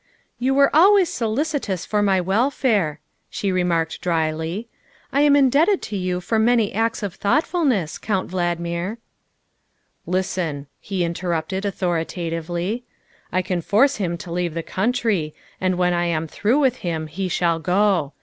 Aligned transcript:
"You 0.39 0.55
were 0.55 0.75
always 0.75 1.09
solicitous 1.09 1.85
for 1.85 2.01
my 2.01 2.19
welfare," 2.19 2.99
she 3.29 3.51
remarked 3.51 4.01
dryly." 4.01 4.67
I 5.13 5.21
am 5.21 5.35
indebted 5.35 5.79
to 5.83 5.95
you 5.95 6.19
for 6.19 6.39
many 6.39 6.73
acts 6.73 7.03
of 7.03 7.13
thought 7.13 7.43
f 7.43 7.51
ulness, 7.51 8.01
Count 8.01 8.31
Valdmir."" 8.31 8.97
Listen," 10.17 10.65
he 10.79 11.03
interrupted 11.03 11.65
authoritatively," 11.65 12.83
I 13.31 13.43
can 13.43 13.61
force 13.61 13.97
him 13.97 14.17
to 14.17 14.31
leave 14.31 14.55
the 14.55 14.63
country, 14.63 15.35
and 15.61 15.77
when 15.77 15.93
I 15.93 16.05
am 16.07 16.25
through 16.27 16.57
with 16.57 16.77
him 16.77 17.05
he 17.05 17.27
shall 17.29 17.59
go. 17.59 18.13